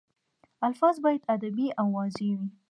[0.67, 2.47] الفاظ باید ادبي او واضح وي.